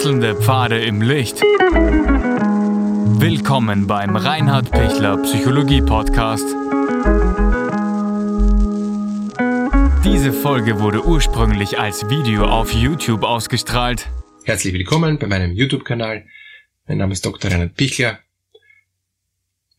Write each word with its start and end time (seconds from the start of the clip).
Wechselnde 0.00 0.34
Pfade 0.34 0.80
im 0.80 1.02
Licht. 1.02 1.42
Willkommen 3.20 3.86
beim 3.86 4.16
Reinhard 4.16 4.70
Pichler 4.70 5.18
Psychologie 5.18 5.82
Podcast. 5.82 6.46
Diese 10.02 10.32
Folge 10.32 10.80
wurde 10.80 11.04
ursprünglich 11.04 11.78
als 11.78 12.08
Video 12.08 12.46
auf 12.46 12.72
YouTube 12.72 13.24
ausgestrahlt. 13.24 14.08
Herzlich 14.44 14.72
willkommen 14.72 15.18
bei 15.18 15.26
meinem 15.26 15.52
YouTube-Kanal. 15.52 16.24
Mein 16.88 16.96
Name 16.96 17.12
ist 17.12 17.26
Dr. 17.26 17.50
Reinhard 17.50 17.76
Pichler. 17.76 18.20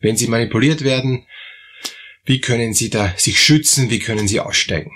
Wenn 0.01 0.17
Sie 0.17 0.27
manipuliert 0.27 0.83
werden, 0.83 1.25
wie 2.25 2.41
können 2.41 2.75
Sie 2.75 2.91
da 2.91 3.11
sich 3.17 3.41
schützen? 3.41 3.89
Wie 3.89 3.97
können 3.97 4.27
Sie 4.27 4.39
aussteigen? 4.39 4.91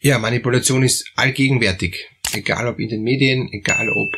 Ja, 0.00 0.18
Manipulation 0.18 0.82
ist 0.82 1.10
allgegenwärtig. 1.16 2.10
Egal 2.34 2.66
ob 2.66 2.78
in 2.78 2.90
den 2.90 3.02
Medien, 3.02 3.48
egal 3.54 3.88
ob 3.88 4.14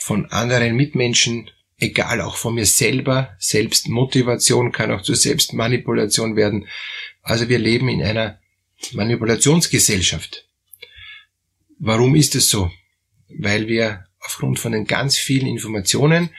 von 0.00 0.26
anderen 0.26 0.76
Mitmenschen, 0.76 1.50
egal 1.78 2.20
auch 2.20 2.36
von 2.36 2.54
mir 2.54 2.66
selber. 2.66 3.36
Selbstmotivation 3.38 4.72
kann 4.72 4.90
auch 4.90 5.02
zur 5.02 5.16
Selbstmanipulation 5.16 6.36
werden. 6.36 6.66
Also 7.22 7.48
wir 7.48 7.58
leben 7.58 7.88
in 7.88 8.02
einer 8.02 8.38
Manipulationsgesellschaft. 8.92 10.48
Warum 11.78 12.14
ist 12.14 12.34
es 12.34 12.48
so? 12.48 12.70
Weil 13.28 13.68
wir 13.68 14.06
aufgrund 14.20 14.58
von 14.58 14.72
den 14.72 14.86
ganz 14.86 15.16
vielen 15.16 15.46
Informationen, 15.46 16.30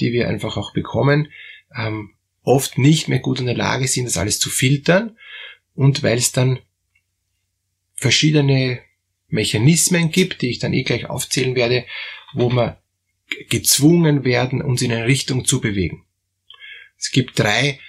die 0.00 0.12
wir 0.12 0.28
einfach 0.28 0.56
auch 0.56 0.72
bekommen, 0.72 1.28
ähm, 1.76 2.14
oft 2.42 2.78
nicht 2.78 3.08
mehr 3.08 3.20
gut 3.20 3.40
in 3.40 3.46
der 3.46 3.56
Lage 3.56 3.86
sind, 3.88 4.06
das 4.06 4.16
alles 4.16 4.38
zu 4.38 4.50
filtern 4.50 5.16
und 5.74 6.02
weil 6.02 6.18
es 6.18 6.32
dann 6.32 6.58
verschiedene 7.94 8.80
Mechanismen 9.28 10.10
gibt, 10.10 10.42
die 10.42 10.50
ich 10.50 10.58
dann 10.58 10.72
eh 10.72 10.82
gleich 10.82 11.08
aufzählen 11.08 11.54
werde, 11.54 11.86
wo 12.34 12.50
wir 12.50 12.81
gezwungen 13.48 14.24
werden, 14.24 14.62
uns 14.62 14.82
in 14.82 14.92
eine 14.92 15.06
Richtung 15.06 15.44
zu 15.44 15.60
bewegen. 15.60 16.04
Es 16.98 17.10
gibt 17.10 17.38
drei 17.38 17.80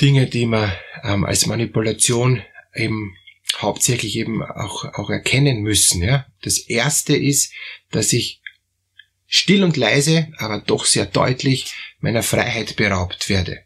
Dinge, 0.00 0.26
die 0.26 0.46
man 0.46 0.72
ähm, 1.02 1.24
als 1.24 1.46
Manipulation 1.46 2.42
eben 2.74 3.16
hauptsächlich 3.56 4.16
eben 4.16 4.42
auch, 4.42 4.84
auch 4.94 5.10
erkennen 5.10 5.62
müssen. 5.62 6.02
Ja? 6.02 6.26
Das 6.42 6.58
erste 6.58 7.16
ist, 7.16 7.52
dass 7.90 8.12
ich 8.12 8.40
still 9.26 9.64
und 9.64 9.76
leise, 9.76 10.32
aber 10.38 10.60
doch 10.60 10.84
sehr 10.84 11.06
deutlich 11.06 11.72
meiner 12.00 12.22
Freiheit 12.22 12.76
beraubt 12.76 13.28
werde. 13.28 13.64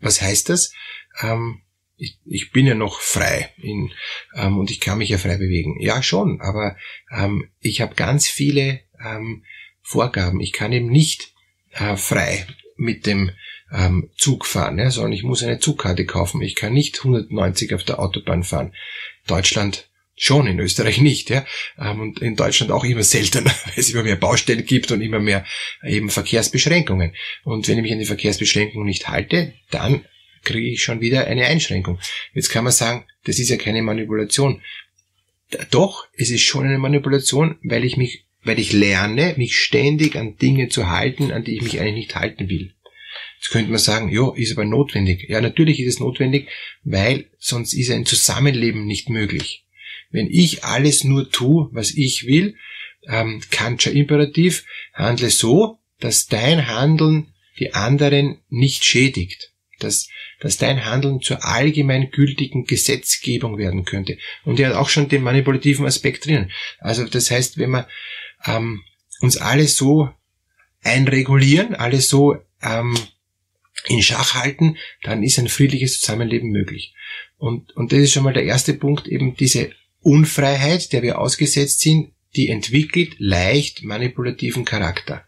Was 0.00 0.22
heißt 0.22 0.48
das? 0.48 0.72
Ähm, 1.20 1.62
ich, 1.96 2.18
ich 2.24 2.52
bin 2.52 2.66
ja 2.66 2.74
noch 2.74 3.00
frei 3.00 3.50
in, 3.58 3.90
ähm, 4.34 4.58
und 4.58 4.70
ich 4.70 4.80
kann 4.80 4.98
mich 4.98 5.08
ja 5.08 5.18
frei 5.18 5.36
bewegen. 5.36 5.80
Ja, 5.80 6.02
schon, 6.02 6.40
aber 6.40 6.76
ähm, 7.10 7.50
ich 7.60 7.80
habe 7.80 7.94
ganz 7.94 8.28
viele 8.28 8.80
ähm, 9.04 9.44
Vorgaben. 9.82 10.40
Ich 10.40 10.52
kann 10.52 10.72
eben 10.72 10.88
nicht 10.88 11.32
äh, 11.72 11.96
frei 11.96 12.46
mit 12.76 13.06
dem 13.06 13.30
ähm, 13.72 14.10
Zug 14.16 14.46
fahren, 14.46 14.78
ja, 14.78 14.90
sondern 14.90 15.12
ich 15.12 15.22
muss 15.22 15.42
eine 15.42 15.58
Zugkarte 15.58 16.04
kaufen. 16.04 16.42
Ich 16.42 16.54
kann 16.54 16.72
nicht 16.72 16.98
190 16.98 17.74
auf 17.74 17.82
der 17.82 17.98
Autobahn 17.98 18.44
fahren. 18.44 18.74
Deutschland 19.26 19.88
schon, 20.14 20.46
in 20.46 20.58
Österreich 20.60 21.00
nicht, 21.00 21.30
ja. 21.30 21.44
Ähm, 21.78 22.00
und 22.00 22.20
in 22.20 22.36
Deutschland 22.36 22.72
auch 22.72 22.84
immer 22.84 23.02
seltener, 23.02 23.50
weil 23.64 23.74
es 23.76 23.90
immer 23.90 24.02
mehr 24.02 24.16
Baustellen 24.16 24.64
gibt 24.64 24.90
und 24.92 25.00
immer 25.00 25.20
mehr 25.20 25.44
eben 25.82 26.10
Verkehrsbeschränkungen. 26.10 27.14
Und 27.44 27.68
wenn 27.68 27.78
ich 27.78 27.82
mich 27.82 27.92
an 27.92 27.98
die 27.98 28.06
Verkehrsbeschränkungen 28.06 28.86
nicht 28.86 29.08
halte, 29.08 29.54
dann 29.70 30.04
kriege 30.44 30.68
ich 30.68 30.82
schon 30.82 31.00
wieder 31.00 31.26
eine 31.26 31.46
Einschränkung. 31.46 31.98
Jetzt 32.34 32.50
kann 32.50 32.64
man 32.64 32.72
sagen, 32.72 33.04
das 33.24 33.38
ist 33.38 33.48
ja 33.48 33.56
keine 33.56 33.82
Manipulation. 33.82 34.62
Doch, 35.70 36.06
es 36.16 36.30
ist 36.30 36.42
schon 36.42 36.66
eine 36.66 36.78
Manipulation, 36.78 37.56
weil 37.62 37.84
ich 37.84 37.96
mich, 37.96 38.24
weil 38.42 38.58
ich 38.58 38.72
lerne, 38.72 39.34
mich 39.36 39.56
ständig 39.56 40.16
an 40.16 40.36
Dinge 40.36 40.68
zu 40.68 40.88
halten, 40.88 41.32
an 41.32 41.44
die 41.44 41.56
ich 41.56 41.62
mich 41.62 41.80
eigentlich 41.80 41.94
nicht 41.94 42.14
halten 42.14 42.48
will. 42.48 42.72
Jetzt 43.38 43.50
könnte 43.50 43.70
man 43.70 43.78
sagen, 43.78 44.10
ja, 44.10 44.32
ist 44.34 44.52
aber 44.52 44.64
notwendig. 44.64 45.28
Ja, 45.28 45.40
natürlich 45.40 45.80
ist 45.80 45.94
es 45.94 46.00
notwendig, 46.00 46.48
weil 46.82 47.26
sonst 47.38 47.74
ist 47.74 47.90
ein 47.90 48.06
Zusammenleben 48.06 48.86
nicht 48.86 49.08
möglich. 49.08 49.64
Wenn 50.10 50.28
ich 50.30 50.64
alles 50.64 51.04
nur 51.04 51.30
tue, 51.30 51.68
was 51.72 51.92
ich 51.92 52.26
will, 52.26 52.56
ähm, 53.08 53.40
Kantscher 53.50 53.92
Imperativ, 53.92 54.64
handle 54.92 55.30
so, 55.30 55.78
dass 56.00 56.26
dein 56.26 56.66
Handeln 56.66 57.34
die 57.58 57.74
anderen 57.74 58.38
nicht 58.48 58.84
schädigt 58.84 59.52
dass, 59.78 60.08
dass 60.40 60.58
dein 60.58 60.84
Handeln 60.84 61.20
zur 61.20 61.44
allgemein 61.44 62.10
gültigen 62.10 62.64
Gesetzgebung 62.64 63.58
werden 63.58 63.84
könnte. 63.84 64.18
Und 64.44 64.60
er 64.60 64.70
hat 64.70 64.76
auch 64.76 64.88
schon 64.88 65.08
den 65.08 65.22
manipulativen 65.22 65.86
Aspekt 65.86 66.26
drinnen. 66.26 66.50
Also 66.78 67.04
das 67.04 67.30
heißt, 67.30 67.58
wenn 67.58 67.70
wir 67.70 67.88
ähm, 68.44 68.82
uns 69.20 69.36
alle 69.36 69.66
so 69.66 70.10
einregulieren, 70.82 71.74
alle 71.74 72.00
so 72.00 72.36
ähm, 72.62 72.96
in 73.88 74.02
Schach 74.02 74.34
halten, 74.34 74.76
dann 75.02 75.22
ist 75.22 75.38
ein 75.38 75.48
friedliches 75.48 76.00
Zusammenleben 76.00 76.50
möglich. 76.50 76.94
Und, 77.38 77.74
und 77.76 77.92
das 77.92 78.00
ist 78.00 78.12
schon 78.12 78.24
mal 78.24 78.32
der 78.32 78.44
erste 78.44 78.74
Punkt, 78.74 79.06
eben 79.06 79.36
diese 79.36 79.70
Unfreiheit, 80.00 80.92
der 80.92 81.02
wir 81.02 81.18
ausgesetzt 81.18 81.80
sind, 81.80 82.12
die 82.34 82.48
entwickelt 82.48 83.16
leicht 83.18 83.82
manipulativen 83.82 84.64
Charakter 84.64 85.24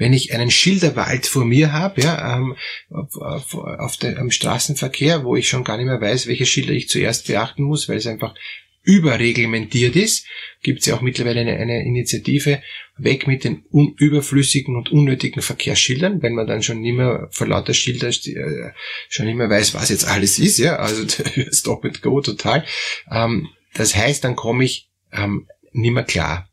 wenn 0.00 0.14
ich 0.14 0.34
einen 0.34 0.50
Schilderwald 0.50 1.26
vor 1.26 1.44
mir 1.44 1.74
habe, 1.74 2.00
ja, 2.00 2.38
ähm, 2.38 2.56
auf, 2.88 3.16
auf, 3.16 3.54
auf 3.54 3.96
der, 3.98 4.18
am 4.18 4.30
Straßenverkehr, 4.30 5.24
wo 5.24 5.36
ich 5.36 5.46
schon 5.46 5.62
gar 5.62 5.76
nicht 5.76 5.86
mehr 5.86 6.00
weiß, 6.00 6.26
welche 6.26 6.46
Schilder 6.46 6.72
ich 6.72 6.88
zuerst 6.88 7.26
beachten 7.26 7.64
muss, 7.64 7.86
weil 7.86 7.98
es 7.98 8.06
einfach 8.06 8.34
überreglementiert 8.82 9.96
ist, 9.96 10.26
gibt 10.62 10.80
es 10.80 10.86
ja 10.86 10.94
auch 10.96 11.02
mittlerweile 11.02 11.42
eine, 11.42 11.58
eine 11.58 11.84
Initiative, 11.84 12.62
weg 12.96 13.26
mit 13.26 13.44
den 13.44 13.62
überflüssigen 13.70 14.74
und 14.74 14.90
unnötigen 14.90 15.42
Verkehrsschildern, 15.42 16.22
wenn 16.22 16.32
man 16.32 16.46
dann 16.46 16.62
schon 16.62 16.80
nicht 16.80 16.96
mehr 16.96 17.28
vor 17.30 17.46
lauter 17.46 17.74
Schilder 17.74 18.08
äh, 18.08 18.72
schon 19.10 19.26
nicht 19.26 19.36
mehr 19.36 19.50
weiß, 19.50 19.74
was 19.74 19.90
jetzt 19.90 20.06
alles 20.06 20.38
ist, 20.38 20.56
ja, 20.56 20.76
also 20.76 21.04
Stop 21.52 21.84
and 21.84 22.00
Go 22.00 22.22
total. 22.22 22.64
Ähm, 23.10 23.48
das 23.74 23.94
heißt, 23.94 24.24
dann 24.24 24.34
komme 24.34 24.64
ich 24.64 24.88
ähm, 25.12 25.46
nicht 25.72 25.92
mehr 25.92 26.04
klar. 26.04 26.48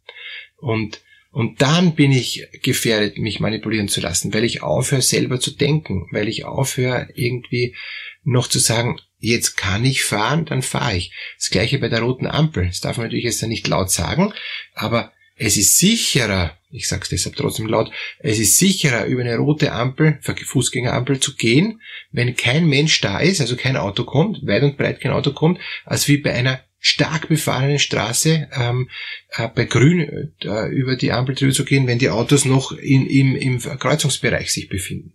Und 0.57 0.99
und 1.37 1.61
dann 1.61 1.93
bin 1.93 2.11
ich 2.11 2.47
gefährdet, 2.63 3.19
mich 3.19 3.39
manipulieren 3.39 3.89
zu 3.89 4.01
lassen, 4.01 4.33
weil 4.33 4.43
ich 4.43 4.63
aufhöre, 4.63 5.03
selber 5.03 5.39
zu 5.39 5.51
denken, 5.51 6.07
weil 6.09 6.27
ich 6.27 6.45
aufhöre, 6.45 7.09
irgendwie 7.13 7.75
noch 8.23 8.47
zu 8.47 8.57
sagen, 8.57 8.99
jetzt 9.19 9.55
kann 9.55 9.85
ich 9.85 10.03
fahren, 10.03 10.45
dann 10.45 10.63
fahre 10.63 10.97
ich. 10.97 11.11
Das 11.37 11.51
gleiche 11.51 11.77
bei 11.77 11.89
der 11.89 12.01
roten 12.01 12.25
Ampel. 12.25 12.65
Das 12.65 12.79
darf 12.79 12.97
man 12.97 13.05
natürlich 13.05 13.25
jetzt 13.25 13.43
nicht 13.43 13.67
laut 13.67 13.91
sagen, 13.91 14.33
aber 14.73 15.13
es 15.35 15.57
ist 15.57 15.77
sicherer, 15.77 16.57
ich 16.71 16.87
sage 16.87 17.03
es 17.03 17.09
deshalb 17.09 17.35
trotzdem 17.35 17.67
laut, 17.67 17.91
es 18.17 18.39
ist 18.39 18.57
sicherer, 18.57 19.05
über 19.05 19.21
eine 19.21 19.37
rote 19.37 19.73
Ampel, 19.73 20.17
Fußgängerampel 20.23 21.19
zu 21.19 21.35
gehen, 21.35 21.81
wenn 22.11 22.35
kein 22.35 22.67
Mensch 22.67 22.99
da 23.01 23.19
ist, 23.19 23.41
also 23.41 23.55
kein 23.55 23.77
Auto 23.77 24.05
kommt, 24.05 24.39
weit 24.47 24.63
und 24.63 24.75
breit 24.75 25.01
kein 25.01 25.11
Auto 25.11 25.33
kommt, 25.33 25.59
als 25.85 26.07
wie 26.07 26.17
bei 26.17 26.33
einer 26.33 26.61
stark 26.79 27.27
befahrenen 27.27 27.79
Straße 27.79 28.49
ähm, 28.53 28.89
äh, 29.31 29.47
bei 29.47 29.65
Grün 29.65 30.31
äh, 30.43 30.67
über 30.69 30.95
die 30.95 31.11
Ampel 31.11 31.35
drüber 31.35 31.53
zu 31.53 31.65
gehen, 31.65 31.87
wenn 31.87 31.99
die 31.99 32.09
Autos 32.09 32.45
noch 32.45 32.71
in, 32.71 33.07
im, 33.07 33.35
im 33.35 33.59
Kreuzungsbereich 33.59 34.51
sich 34.51 34.69
befinden. 34.69 35.13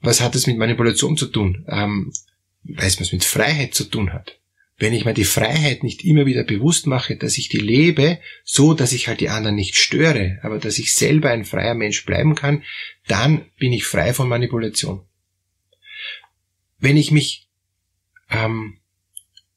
Was 0.00 0.20
hat 0.20 0.34
das 0.34 0.46
mit 0.46 0.56
Manipulation 0.56 1.16
zu 1.16 1.26
tun? 1.26 1.64
Ähm, 1.68 2.12
weil 2.62 2.86
es 2.86 3.00
was 3.00 3.12
mit 3.12 3.24
Freiheit 3.24 3.74
zu 3.74 3.84
tun 3.84 4.12
hat. 4.12 4.38
Wenn 4.78 4.92
ich 4.92 5.06
mir 5.06 5.14
die 5.14 5.24
Freiheit 5.24 5.82
nicht 5.82 6.04
immer 6.04 6.26
wieder 6.26 6.44
bewusst 6.44 6.86
mache, 6.86 7.16
dass 7.16 7.38
ich 7.38 7.48
die 7.48 7.58
lebe, 7.58 8.18
so 8.44 8.74
dass 8.74 8.92
ich 8.92 9.08
halt 9.08 9.20
die 9.20 9.30
anderen 9.30 9.56
nicht 9.56 9.76
störe, 9.76 10.38
aber 10.42 10.58
dass 10.58 10.78
ich 10.78 10.92
selber 10.92 11.30
ein 11.30 11.46
freier 11.46 11.74
Mensch 11.74 12.04
bleiben 12.04 12.34
kann, 12.34 12.62
dann 13.06 13.46
bin 13.58 13.72
ich 13.72 13.84
frei 13.84 14.12
von 14.12 14.28
Manipulation. 14.28 15.02
Wenn 16.78 16.98
ich 16.98 17.10
mich 17.10 17.48
ähm, 18.30 18.78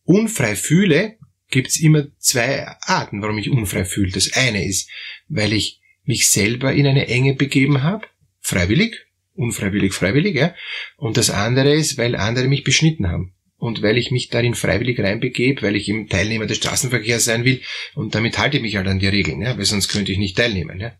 unfrei 0.09 0.55
fühle, 0.55 1.17
gibt's 1.49 1.79
immer 1.79 2.07
zwei 2.17 2.65
Arten, 2.81 3.21
warum 3.21 3.37
ich 3.37 3.51
unfrei 3.51 3.85
fühle. 3.85 4.11
Das 4.11 4.33
eine 4.33 4.65
ist, 4.65 4.89
weil 5.27 5.53
ich 5.53 5.81
mich 6.03 6.29
selber 6.29 6.73
in 6.73 6.87
eine 6.87 7.07
Enge 7.07 7.35
begeben 7.35 7.83
habe, 7.83 8.07
freiwillig, 8.39 9.05
unfreiwillig, 9.35 9.93
freiwillig, 9.93 10.35
ja. 10.35 10.55
Und 10.97 11.17
das 11.17 11.29
andere 11.29 11.73
ist, 11.73 11.99
weil 11.99 12.15
andere 12.15 12.47
mich 12.47 12.63
beschnitten 12.63 13.07
haben. 13.07 13.35
Und 13.57 13.83
weil 13.83 13.97
ich 13.97 14.09
mich 14.09 14.29
darin 14.29 14.55
freiwillig 14.55 14.99
reinbegebe, 14.99 15.61
weil 15.61 15.75
ich 15.75 15.87
eben 15.87 16.07
Teilnehmer 16.07 16.47
des 16.47 16.57
Straßenverkehrs 16.57 17.25
sein 17.25 17.45
will, 17.45 17.61
und 17.93 18.15
damit 18.15 18.39
halte 18.39 18.57
ich 18.57 18.63
mich 18.63 18.77
halt 18.77 18.87
an 18.87 18.99
die 18.99 19.07
Regeln, 19.07 19.41
ja, 19.41 19.57
weil 19.57 19.65
sonst 19.65 19.89
könnte 19.89 20.11
ich 20.11 20.17
nicht 20.17 20.37
teilnehmen. 20.37 20.79
Ja. 20.79 20.93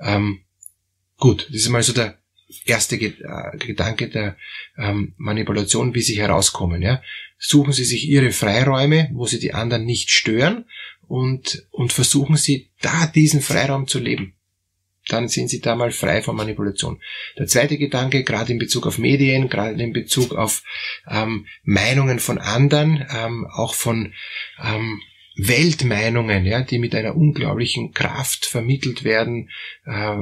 Ähm, 0.00 0.44
gut, 1.16 1.46
das 1.48 1.62
ist 1.62 1.68
mal 1.70 1.82
so 1.82 1.94
der 1.94 2.22
erste 2.66 2.96
äh, 2.96 3.56
Gedanke 3.58 4.08
der 4.08 4.36
ähm, 4.76 5.14
Manipulation, 5.16 5.94
wie 5.94 6.02
sie 6.02 6.18
herauskommen. 6.18 6.82
Ja 6.82 7.00
suchen 7.46 7.72
Sie 7.72 7.84
sich 7.84 8.08
Ihre 8.08 8.30
Freiräume, 8.30 9.10
wo 9.12 9.26
Sie 9.26 9.38
die 9.38 9.52
anderen 9.52 9.84
nicht 9.84 10.10
stören 10.10 10.64
und, 11.06 11.66
und 11.70 11.92
versuchen 11.92 12.36
Sie 12.36 12.70
da 12.80 13.06
diesen 13.06 13.40
Freiraum 13.40 13.86
zu 13.86 13.98
leben. 13.98 14.34
Dann 15.08 15.28
sind 15.28 15.50
Sie 15.50 15.60
da 15.60 15.74
mal 15.74 15.90
frei 15.90 16.22
von 16.22 16.36
Manipulation. 16.36 17.02
Der 17.38 17.46
zweite 17.46 17.76
Gedanke, 17.76 18.24
gerade 18.24 18.52
in 18.52 18.58
Bezug 18.58 18.86
auf 18.86 18.96
Medien, 18.96 19.50
gerade 19.50 19.82
in 19.82 19.92
Bezug 19.92 20.34
auf 20.34 20.62
ähm, 21.06 21.46
Meinungen 21.62 22.18
von 22.18 22.38
anderen, 22.38 23.06
ähm, 23.14 23.46
auch 23.52 23.74
von 23.74 24.14
ähm, 24.62 25.02
Weltmeinungen, 25.36 26.46
ja, 26.46 26.62
die 26.62 26.78
mit 26.78 26.94
einer 26.94 27.16
unglaublichen 27.16 27.92
Kraft 27.92 28.46
vermittelt 28.46 29.04
werden. 29.04 29.50
Äh, 29.84 30.16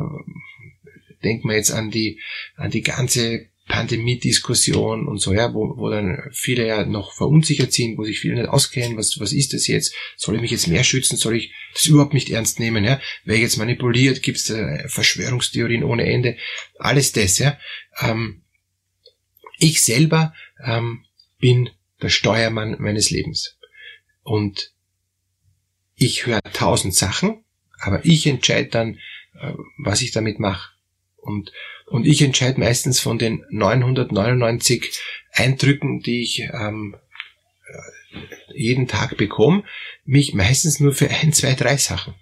denkt 1.24 1.44
man 1.44 1.56
jetzt 1.56 1.70
an 1.70 1.90
die, 1.90 2.20
an 2.56 2.70
die 2.70 2.82
ganze 2.82 3.46
Pandemie-Diskussion 3.68 5.06
und 5.06 5.18
so, 5.18 5.32
ja, 5.32 5.54
wo, 5.54 5.76
wo 5.76 5.88
dann 5.88 6.28
viele 6.32 6.66
ja 6.66 6.84
noch 6.84 7.12
verunsichert 7.14 7.72
sind, 7.72 7.96
wo 7.96 8.04
sich 8.04 8.20
viele 8.20 8.34
nicht 8.34 8.48
auskennen, 8.48 8.98
was, 8.98 9.18
was 9.20 9.32
ist 9.32 9.54
das 9.54 9.66
jetzt? 9.66 9.94
Soll 10.16 10.34
ich 10.34 10.40
mich 10.40 10.50
jetzt 10.50 10.66
mehr 10.66 10.84
schützen? 10.84 11.16
Soll 11.16 11.36
ich 11.36 11.54
das 11.72 11.86
überhaupt 11.86 12.12
nicht 12.12 12.30
ernst 12.30 12.58
nehmen? 12.60 12.84
Ja? 12.84 13.00
Wer 13.24 13.38
jetzt 13.38 13.56
manipuliert? 13.56 14.22
Gibt 14.22 14.38
es 14.38 14.52
Verschwörungstheorien 14.92 15.84
ohne 15.84 16.04
Ende? 16.04 16.36
Alles 16.78 17.12
das, 17.12 17.38
ja. 17.38 17.56
Ähm, 18.00 18.42
ich 19.58 19.82
selber 19.82 20.34
ähm, 20.64 21.04
bin 21.38 21.70
der 22.02 22.08
Steuermann 22.08 22.76
meines 22.80 23.10
Lebens. 23.10 23.58
Und 24.22 24.72
ich 25.94 26.26
höre 26.26 26.42
tausend 26.52 26.94
Sachen, 26.94 27.44
aber 27.80 28.04
ich 28.04 28.26
entscheide 28.26 28.68
dann, 28.68 28.94
äh, 29.40 29.52
was 29.78 30.02
ich 30.02 30.10
damit 30.10 30.40
mache. 30.40 30.72
Und, 31.22 31.52
und 31.86 32.04
ich 32.04 32.20
entscheide 32.20 32.60
meistens 32.60 33.00
von 33.00 33.18
den 33.18 33.44
999 33.50 35.00
Eindrücken, 35.30 36.00
die 36.00 36.22
ich 36.22 36.40
ähm, 36.40 36.96
äh, 37.68 38.18
jeden 38.54 38.88
Tag 38.88 39.16
bekomme, 39.16 39.64
mich 40.04 40.34
meistens 40.34 40.80
nur 40.80 40.92
für 40.92 41.08
ein, 41.08 41.32
zwei, 41.32 41.54
drei 41.54 41.76
Sachen. 41.76 42.14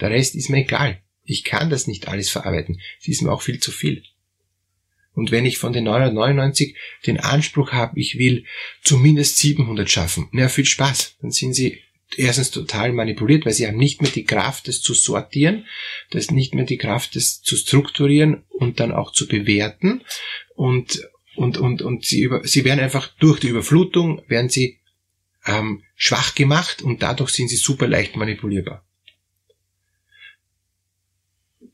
Der 0.00 0.10
Rest 0.10 0.34
ist 0.34 0.50
mir 0.50 0.58
egal. 0.58 1.02
Ich 1.24 1.42
kann 1.42 1.70
das 1.70 1.86
nicht 1.86 2.06
alles 2.06 2.30
verarbeiten. 2.30 2.80
Es 3.00 3.08
ist 3.08 3.22
mir 3.22 3.32
auch 3.32 3.42
viel 3.42 3.60
zu 3.60 3.72
viel. 3.72 4.04
Und 5.14 5.30
wenn 5.30 5.46
ich 5.46 5.58
von 5.58 5.72
den 5.72 5.84
999 5.84 6.76
den 7.06 7.20
Anspruch 7.20 7.72
habe, 7.72 7.98
ich 7.98 8.18
will 8.18 8.44
zumindest 8.82 9.38
700 9.38 9.88
schaffen, 9.88 10.28
na 10.32 10.48
viel 10.48 10.66
Spaß. 10.66 11.16
Dann 11.22 11.30
sind 11.30 11.54
sie 11.54 11.80
erstens 12.18 12.50
total 12.50 12.92
manipuliert, 12.92 13.44
weil 13.44 13.52
sie 13.52 13.66
haben 13.66 13.76
nicht 13.76 14.02
mehr 14.02 14.10
die 14.10 14.24
Kraft, 14.24 14.68
das 14.68 14.80
zu 14.80 14.94
sortieren, 14.94 15.66
das 16.10 16.30
nicht 16.30 16.54
mehr 16.54 16.64
die 16.64 16.78
Kraft, 16.78 17.16
das 17.16 17.42
zu 17.42 17.56
strukturieren 17.56 18.44
und 18.48 18.80
dann 18.80 18.92
auch 18.92 19.12
zu 19.12 19.26
bewerten 19.28 20.02
und 20.54 21.08
und 21.36 21.58
und 21.58 21.82
und 21.82 22.04
sie 22.04 22.20
über 22.22 22.46
sie 22.46 22.64
werden 22.64 22.80
einfach 22.80 23.08
durch 23.18 23.40
die 23.40 23.48
Überflutung 23.48 24.22
werden 24.28 24.48
sie 24.48 24.80
ähm, 25.46 25.82
schwach 25.96 26.34
gemacht 26.34 26.82
und 26.82 27.02
dadurch 27.02 27.30
sind 27.30 27.48
sie 27.48 27.56
super 27.56 27.86
leicht 27.86 28.16
manipulierbar. 28.16 28.84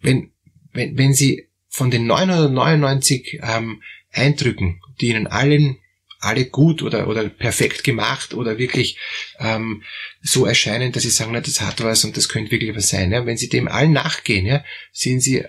Wenn 0.00 0.32
wenn 0.72 0.96
wenn 0.96 1.14
sie 1.14 1.48
von 1.68 1.90
den 1.90 2.06
999 2.06 3.40
ähm, 3.42 3.82
Eindrücken, 4.10 4.80
die 5.00 5.10
ihnen 5.10 5.26
allen 5.26 5.78
alle 6.20 6.46
gut 6.46 6.82
oder, 6.82 7.08
oder 7.08 7.28
perfekt 7.28 7.82
gemacht 7.82 8.34
oder 8.34 8.58
wirklich 8.58 8.98
ähm, 9.38 9.82
so 10.22 10.46
erscheinen, 10.46 10.92
dass 10.92 11.02
sie 11.02 11.10
sagen, 11.10 11.32
na, 11.32 11.40
das 11.40 11.60
hat 11.60 11.82
was 11.82 12.04
und 12.04 12.16
das 12.16 12.28
könnte 12.28 12.50
wirklich 12.50 12.76
was 12.76 12.90
sein. 12.90 13.10
Ja? 13.10 13.26
Wenn 13.26 13.38
sie 13.38 13.48
dem 13.48 13.68
allen 13.68 13.92
nachgehen, 13.92 14.46
ja, 14.46 14.64
sind 14.92 15.20
sie 15.20 15.44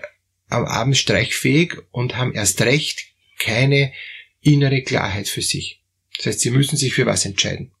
am 0.48 0.64
Abend 0.64 0.96
streichfähig 0.96 1.74
und 1.90 2.16
haben 2.16 2.32
erst 2.32 2.62
recht 2.62 3.06
keine 3.38 3.92
innere 4.40 4.82
Klarheit 4.82 5.28
für 5.28 5.42
sich. 5.42 5.82
Das 6.16 6.26
heißt, 6.26 6.40
sie 6.40 6.50
müssen 6.50 6.76
sich 6.76 6.94
für 6.94 7.06
was 7.06 7.24
entscheiden. 7.24 7.72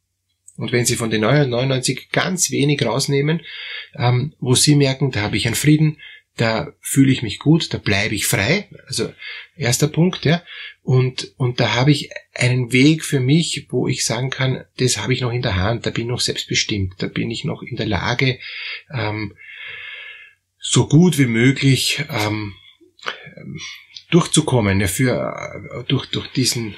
Und 0.56 0.70
wenn 0.70 0.84
Sie 0.84 0.96
von 0.96 1.10
den 1.10 1.22
99 1.22 2.10
ganz 2.10 2.50
wenig 2.50 2.84
rausnehmen, 2.84 3.40
ähm, 3.96 4.34
wo 4.38 4.54
Sie 4.54 4.76
merken, 4.76 5.10
da 5.10 5.22
habe 5.22 5.36
ich 5.36 5.46
einen 5.46 5.54
Frieden, 5.54 5.98
da 6.36 6.72
fühle 6.80 7.12
ich 7.12 7.22
mich 7.22 7.38
gut, 7.38 7.74
da 7.74 7.78
bleibe 7.78 8.14
ich 8.14 8.26
frei. 8.26 8.68
Also 8.86 9.12
erster 9.56 9.88
Punkt, 9.88 10.24
ja. 10.24 10.42
Und, 10.82 11.32
und 11.36 11.60
da 11.60 11.74
habe 11.74 11.90
ich 11.90 12.10
einen 12.34 12.72
Weg 12.72 13.04
für 13.04 13.20
mich, 13.20 13.66
wo 13.70 13.86
ich 13.86 14.04
sagen 14.04 14.30
kann, 14.30 14.64
das 14.78 14.98
habe 14.98 15.12
ich 15.12 15.20
noch 15.20 15.30
in 15.30 15.42
der 15.42 15.56
Hand, 15.56 15.86
da 15.86 15.90
bin 15.90 16.04
ich 16.04 16.10
noch 16.10 16.20
selbstbestimmt, 16.20 16.94
da 16.98 17.06
bin 17.06 17.30
ich 17.30 17.44
noch 17.44 17.62
in 17.62 17.76
der 17.76 17.86
Lage, 17.86 18.38
ähm, 18.92 19.36
so 20.58 20.88
gut 20.88 21.18
wie 21.18 21.26
möglich 21.26 22.04
ähm, 22.08 22.54
durchzukommen, 24.10 24.80
ja, 24.80 24.86
für, 24.86 25.12
äh, 25.12 25.84
durch, 25.84 26.06
durch 26.06 26.28
diesen 26.28 26.74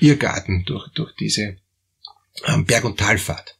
Irrgarten, 0.00 0.64
durch, 0.64 0.88
durch 0.88 1.14
diese 1.14 1.58
ähm, 2.46 2.64
Berg- 2.64 2.84
und 2.84 2.98
Talfahrt. 2.98 3.58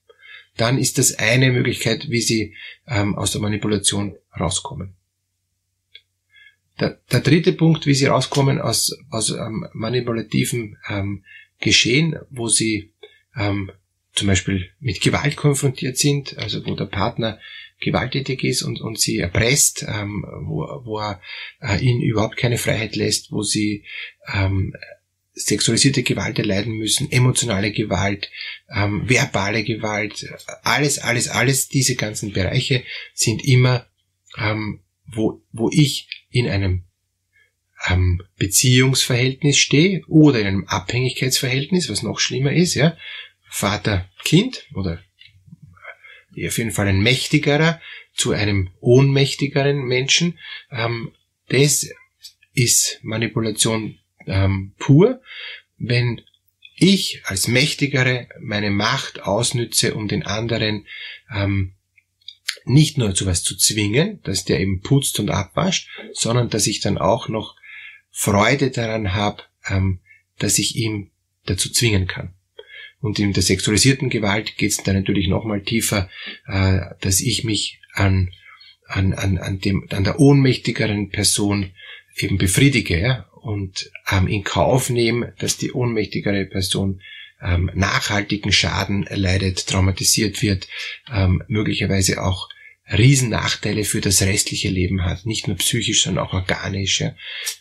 Dann 0.57 0.79
ist 0.79 0.99
das 0.99 1.19
eine 1.19 1.53
Möglichkeit, 1.53 2.11
wie 2.11 2.21
Sie 2.21 2.57
ähm, 2.89 3.15
aus 3.15 3.33
der 3.33 3.41
Manipulation 3.41 4.17
rauskommen. 4.39 4.97
Der, 6.81 7.00
der 7.11 7.20
dritte 7.20 7.52
Punkt, 7.52 7.87
wie 7.87 7.94
sie 7.94 8.06
rauskommen 8.06 8.61
aus, 8.61 8.96
aus 9.11 9.31
ähm, 9.31 9.67
manipulativen 9.73 10.76
ähm, 10.88 11.25
Geschehen, 11.58 12.19
wo 12.31 12.49
sie 12.49 12.93
ähm, 13.34 13.70
zum 14.12 14.28
Beispiel 14.28 14.70
mit 14.81 15.00
Gewalt 15.00 15.37
konfrontiert 15.37 15.96
sind, 15.96 16.37
also 16.38 16.64
wo 16.67 16.75
der 16.75 16.87
Partner 16.87 17.38
gewalttätig 17.81 18.43
ist 18.44 18.62
und, 18.62 18.81
und 18.81 18.99
sie 18.99 19.19
erpresst, 19.19 19.84
ähm, 19.88 20.25
wo, 20.43 20.67
wo 20.84 20.99
er 20.99 21.20
äh, 21.61 21.78
ihnen 21.78 22.00
überhaupt 22.00 22.37
keine 22.37 22.58
Freiheit 22.58 22.96
lässt, 22.96 23.31
wo 23.32 23.43
sie 23.43 23.84
ähm, 24.32 24.75
sexualisierte 25.34 26.02
Gewalt 26.02 26.38
erleiden 26.38 26.73
müssen, 26.73 27.12
emotionale 27.12 27.70
Gewalt, 27.70 28.31
ähm, 28.75 29.08
verbale 29.08 29.64
Gewalt, 29.64 30.26
alles, 30.62 30.99
alles, 30.99 31.28
alles, 31.28 31.69
diese 31.69 31.94
ganzen 31.94 32.32
Bereiche 32.32 32.82
sind 33.12 33.44
immer, 33.44 33.87
ähm, 34.38 34.81
wo, 35.06 35.43
wo 35.52 35.69
ich 35.70 36.08
in 36.38 36.49
einem 36.49 36.85
ähm, 37.88 38.23
Beziehungsverhältnis 38.37 39.56
stehe 39.56 40.05
oder 40.06 40.41
in 40.41 40.47
einem 40.47 40.65
Abhängigkeitsverhältnis, 40.67 41.88
was 41.88 42.03
noch 42.03 42.21
schlimmer 42.21 42.53
ist, 42.53 42.75
ja, 42.75 42.97
Vater-Kind 43.49 44.67
oder 44.75 45.03
äh, 46.35 46.49
auf 46.49 46.59
jeden 46.59 46.73
Fall 46.73 46.88
ein 46.88 47.00
mächtigerer 47.00 47.81
zu 48.15 48.33
einem 48.33 48.71
ohnmächtigeren 48.81 49.85
Menschen, 49.85 50.38
ähm, 50.71 51.12
das 51.49 51.88
ist 52.53 52.99
Manipulation 53.03 53.99
ähm, 54.27 54.75
pur, 54.79 55.23
wenn 55.79 56.23
ich 56.79 57.23
als 57.25 57.49
Mächtigere 57.49 58.29
meine 58.41 58.71
Macht 58.71 59.23
ausnütze, 59.23 59.94
um 59.94 60.09
den 60.09 60.25
anderen 60.25 60.87
ähm, 61.35 61.75
nicht 62.67 62.99
nur 62.99 63.15
zu 63.15 63.27
was 63.27 63.43
zu 63.43 63.57
zwingen, 63.57 64.21
dass 64.23 64.45
der 64.45 64.61
eben 64.61 64.81
putzt 64.81 65.19
und 65.21 65.31
abwascht, 65.31 65.89
sondern 66.13 66.51
dass 66.51 66.67
ich 66.67 66.81
dann 66.81 66.99
auch 66.99 67.29
noch 67.29 67.55
Freude 68.11 68.71
daran 68.71 69.15
habe, 69.15 69.43
ähm, 69.69 70.01
dass 70.39 70.59
ich 70.59 70.77
ihm 70.77 71.11
dazu 71.45 71.71
zwingen 71.71 72.07
kann. 72.07 72.35
Und 73.01 73.19
in 73.19 73.33
der 73.33 73.43
sexualisierten 73.43 74.11
Gewalt 74.11 74.57
geht 74.57 74.71
es 74.71 74.83
dann 74.83 74.97
natürlich 74.97 75.29
nochmal 75.29 75.62
tiefer, 75.62 76.09
äh, 76.47 76.81
dass 77.00 77.21
ich 77.21 77.45
mich 77.45 77.81
an, 77.93 78.33
an, 78.88 79.12
an, 79.12 79.38
an, 79.38 79.61
dem, 79.61 79.87
an 79.90 80.05
der 80.05 80.19
ohnmächtigeren 80.19 81.11
Person 81.11 81.71
eben 82.17 82.38
befriedige 82.38 83.00
ja, 83.00 83.29
und 83.43 83.90
ähm, 84.11 84.26
in 84.26 84.43
Kauf 84.43 84.90
nehme, 84.90 85.35
dass 85.38 85.57
die 85.57 85.73
ohnmächtigere 85.73 86.47
Person 86.47 87.00
ähm, 87.40 87.71
nachhaltigen 87.75 88.50
Schaden 88.50 89.07
erleidet, 89.07 89.67
traumatisiert 89.67 90.43
wird, 90.43 90.69
ähm, 91.12 91.43
möglicherweise 91.49 92.25
auch 92.25 92.49
Riesennachteile 92.90 93.85
für 93.85 94.00
das 94.00 94.23
restliche 94.23 94.69
Leben 94.69 95.05
hat, 95.05 95.26
nicht 95.26 95.49
nur 95.49 95.57
psychisch, 95.57 96.02
sondern 96.02 96.26
auch 96.26 96.33
organisch. 96.33 97.00
Ja. 97.00 97.14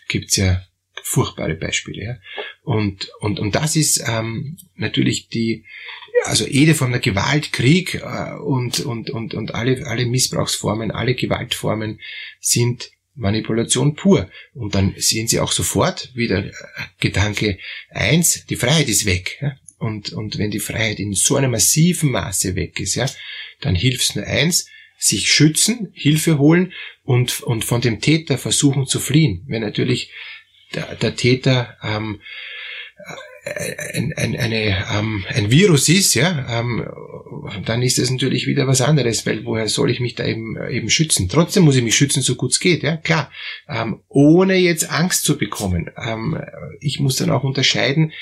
Gibt's 0.08 0.36
ja 0.36 0.66
furchtbare 1.04 1.56
Beispiele. 1.56 2.04
Ja. 2.04 2.18
Und, 2.64 3.10
und, 3.20 3.40
und 3.40 3.56
das 3.56 3.76
ist 3.76 4.04
ähm, 4.08 4.58
natürlich 4.76 5.30
die, 5.30 5.66
also 6.24 6.48
jede 6.48 6.76
Form 6.76 6.92
der 6.92 7.00
Gewalt, 7.00 7.54
Krieg 7.54 7.96
äh, 7.96 8.34
und, 8.40 8.80
und, 8.82 9.10
und, 9.10 9.34
und 9.34 9.54
alle, 9.54 9.86
alle 9.86 10.06
Missbrauchsformen, 10.06 10.92
alle 10.92 11.16
Gewaltformen 11.16 12.00
sind 12.40 12.92
Manipulation 13.16 13.96
pur. 13.96 14.30
Und 14.54 14.76
dann 14.76 14.94
sehen 14.98 15.28
Sie 15.28 15.40
auch 15.40 15.52
sofort 15.52 16.14
wieder 16.16 16.52
Gedanke 17.00 17.60
eins: 17.90 18.46
die 18.46 18.58
Freiheit 18.58 18.90
ist 18.90 19.06
weg. 19.06 19.38
Ja? 19.42 19.58
Und, 19.78 20.12
und 20.14 20.38
wenn 20.38 20.52
die 20.52 20.60
Freiheit 20.60 21.00
in 21.00 21.14
so 21.14 21.36
einem 21.36 21.52
massiven 21.52 22.12
Maße 22.12 22.56
weg 22.56 22.80
ist, 22.80 22.96
ja, 22.96 23.10
dann 23.62 23.76
hilft 23.76 24.02
es 24.02 24.16
nur 24.16 24.26
eins, 24.26 24.68
sich 24.98 25.32
schützen, 25.32 25.92
Hilfe 25.94 26.38
holen 26.38 26.74
und, 27.04 27.42
und 27.42 27.66
von 27.66 27.82
dem 27.82 28.02
Täter 28.02 28.38
versuchen 28.38 28.88
zu 28.88 29.00
fliehen. 29.00 29.44
Wenn 29.48 29.62
natürlich 29.62 30.12
der, 30.74 30.96
der 30.96 31.16
Täter 31.16 31.78
ähm, 31.84 32.20
ein, 33.94 34.14
ein, 34.18 34.36
eine, 34.36 34.86
ähm, 34.92 35.24
ein 35.30 35.52
Virus 35.52 35.88
ist, 35.88 36.16
ja, 36.16 36.60
ähm, 36.60 36.86
dann 37.66 37.84
ist 37.84 38.00
das 38.00 38.10
natürlich 38.10 38.48
wieder 38.48 38.66
was 38.68 38.82
anderes, 38.82 39.26
weil 39.26 39.46
woher 39.46 39.68
soll 39.68 39.92
ich 39.92 40.00
mich 40.00 40.16
da 40.16 40.26
eben, 40.26 40.58
eben 40.70 40.90
schützen? 40.90 41.30
Trotzdem 41.30 41.64
muss 41.64 41.76
ich 41.76 41.84
mich 41.84 41.96
schützen, 41.96 42.24
so 42.24 42.36
gut 42.36 42.52
es 42.52 42.60
geht, 42.60 42.82
ja, 42.82 42.98
klar. 42.98 43.32
Ähm, 43.70 44.02
ohne 44.08 44.56
jetzt 44.56 44.90
Angst 44.90 45.26
zu 45.26 45.38
bekommen. 45.38 45.92
Ähm, 46.04 46.40
ich 46.80 47.00
muss 47.00 47.18
dann 47.18 47.30
auch 47.30 47.44
unterscheiden, 47.44 48.14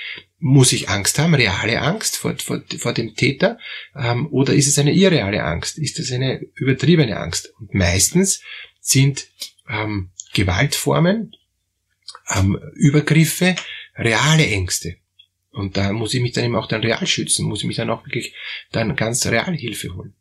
muss 0.46 0.74
ich 0.74 0.90
Angst 0.90 1.20
haben, 1.20 1.34
reale 1.36 1.82
Angst 1.82 2.18
vor, 2.18 2.36
vor, 2.38 2.62
vor 2.78 2.94
dem 2.94 3.16
Täter, 3.16 3.58
ähm, 3.96 4.28
oder 4.28 4.54
ist 4.54 4.68
es 4.68 4.78
eine 4.78 4.92
irreale 4.92 5.42
Angst? 5.42 5.78
Ist 5.78 6.00
es 6.00 6.12
eine 6.12 6.42
übertriebene 6.56 7.18
Angst? 7.18 7.54
Und 7.62 7.74
meistens 7.74 8.42
sind 8.82 9.26
ähm, 9.70 10.12
Gewaltformen, 10.34 11.34
ähm, 12.36 12.60
Übergriffe, 12.74 13.56
reale 13.96 14.46
Ängste. 14.46 14.98
Und 15.52 15.78
da 15.78 15.94
muss 15.94 16.14
ich 16.14 16.22
mich 16.22 16.34
dann 16.34 16.44
eben 16.44 16.58
auch 16.58 16.68
dann 16.68 16.82
real 16.82 17.08
schützen, 17.08 17.46
muss 17.46 17.62
ich 17.62 17.68
mich 17.68 17.78
dann 17.78 17.90
auch 17.90 18.06
wirklich 18.06 18.36
dann 18.74 18.98
ganz 18.98 19.26
real 19.28 19.56
Hilfe 19.56 19.96
holen. 19.96 20.14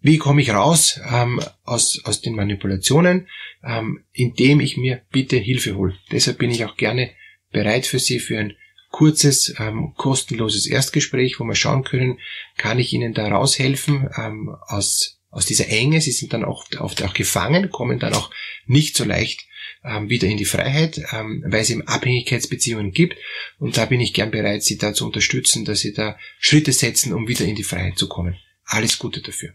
wie 0.00 0.18
komme 0.18 0.42
ich 0.42 0.50
raus 0.50 1.00
ähm, 1.12 1.40
aus, 1.62 2.00
aus 2.04 2.22
den 2.22 2.34
Manipulationen, 2.34 3.28
ähm, 3.62 4.02
indem 4.12 4.58
ich 4.58 4.76
mir 4.76 5.02
bitte 5.12 5.36
Hilfe 5.36 5.76
hole. 5.76 5.96
Deshalb 6.10 6.38
bin 6.38 6.50
ich 6.50 6.64
auch 6.64 6.76
gerne 6.76 7.12
bereit 7.50 7.86
für 7.86 7.98
Sie 7.98 8.20
für 8.20 8.38
ein 8.38 8.54
kurzes, 8.90 9.54
ähm, 9.58 9.94
kostenloses 9.96 10.66
Erstgespräch, 10.66 11.38
wo 11.38 11.44
wir 11.44 11.54
schauen 11.54 11.84
können, 11.84 12.18
kann 12.56 12.78
ich 12.78 12.92
Ihnen 12.92 13.14
da 13.14 13.28
raushelfen 13.28 14.08
ähm, 14.16 14.54
aus, 14.66 15.20
aus 15.30 15.46
dieser 15.46 15.68
Enge. 15.68 16.00
Sie 16.00 16.12
sind 16.12 16.32
dann 16.32 16.44
auch 16.44 16.66
oft 16.78 17.02
auch 17.02 17.14
gefangen, 17.14 17.70
kommen 17.70 17.98
dann 17.98 18.14
auch 18.14 18.30
nicht 18.66 18.96
so 18.96 19.04
leicht 19.04 19.46
ähm, 19.84 20.10
wieder 20.10 20.28
in 20.28 20.36
die 20.36 20.44
Freiheit, 20.44 21.00
ähm, 21.12 21.44
weil 21.46 21.62
es 21.62 21.70
eben 21.70 21.86
Abhängigkeitsbeziehungen 21.86 22.92
gibt. 22.92 23.16
Und 23.58 23.76
da 23.76 23.86
bin 23.86 24.00
ich 24.00 24.12
gern 24.12 24.30
bereit, 24.30 24.62
Sie 24.62 24.76
da 24.76 24.92
zu 24.92 25.06
unterstützen, 25.06 25.64
dass 25.64 25.80
Sie 25.80 25.92
da 25.92 26.18
Schritte 26.38 26.72
setzen, 26.72 27.12
um 27.12 27.28
wieder 27.28 27.44
in 27.44 27.56
die 27.56 27.64
Freiheit 27.64 27.96
zu 27.96 28.08
kommen. 28.08 28.36
Alles 28.64 28.98
Gute 28.98 29.20
dafür. 29.20 29.54